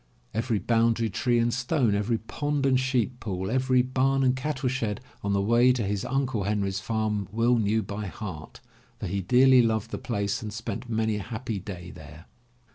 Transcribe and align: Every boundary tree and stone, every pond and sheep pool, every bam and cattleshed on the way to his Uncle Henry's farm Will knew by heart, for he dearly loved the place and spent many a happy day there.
Every 0.33 0.57
boundary 0.57 1.11
tree 1.11 1.37
and 1.37 1.53
stone, 1.53 1.93
every 1.93 2.17
pond 2.17 2.65
and 2.65 2.79
sheep 2.79 3.19
pool, 3.19 3.51
every 3.51 3.83
bam 3.83 4.23
and 4.23 4.35
cattleshed 4.35 4.99
on 5.21 5.33
the 5.33 5.41
way 5.43 5.71
to 5.73 5.83
his 5.83 6.03
Uncle 6.05 6.45
Henry's 6.45 6.79
farm 6.79 7.27
Will 7.31 7.59
knew 7.59 7.83
by 7.83 8.07
heart, 8.07 8.61
for 8.99 9.05
he 9.05 9.21
dearly 9.21 9.61
loved 9.61 9.91
the 9.91 9.99
place 9.99 10.41
and 10.41 10.51
spent 10.51 10.89
many 10.89 11.17
a 11.17 11.21
happy 11.21 11.59
day 11.59 11.91
there. 11.91 12.25